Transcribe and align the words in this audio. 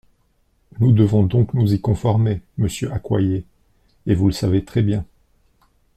Nous 0.79 0.93
devons 0.93 1.21
donc 1.25 1.53
nous 1.53 1.75
y 1.75 1.79
conformer, 1.79 2.41
monsieur 2.57 2.91
Accoyer, 2.91 3.45
et 4.07 4.15
vous 4.15 4.25
le 4.25 4.33
savez 4.33 4.65
très 4.65 4.81
bien. 4.81 5.05